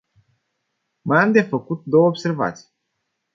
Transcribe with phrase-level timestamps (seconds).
[1.01, 2.69] Mai am de făcut două observații.